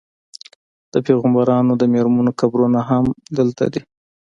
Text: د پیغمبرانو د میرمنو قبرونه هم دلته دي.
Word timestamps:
د 0.93 0.95
پیغمبرانو 1.07 1.73
د 1.77 1.83
میرمنو 1.93 2.31
قبرونه 2.39 2.79
هم 2.89 3.03
دلته 3.37 3.65
دي. 3.73 3.81